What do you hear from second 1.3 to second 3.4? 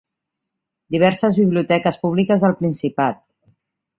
biblioteques públiques del Principat.